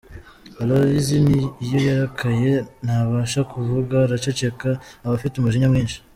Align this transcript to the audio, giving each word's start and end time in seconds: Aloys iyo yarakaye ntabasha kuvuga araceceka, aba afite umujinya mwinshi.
Aloys 0.61 1.07
iyo 1.65 1.77
yarakaye 1.87 2.51
ntabasha 2.85 3.39
kuvuga 3.51 3.95
araceceka, 4.05 4.69
aba 5.05 5.13
afite 5.17 5.35
umujinya 5.37 5.69
mwinshi. 5.73 5.97